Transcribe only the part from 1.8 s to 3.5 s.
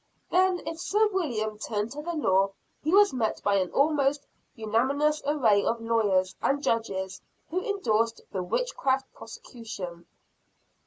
to the law, he was met